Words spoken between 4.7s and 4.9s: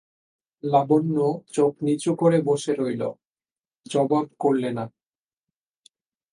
না।